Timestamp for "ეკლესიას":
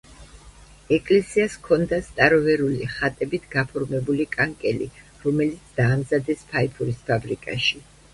0.95-1.57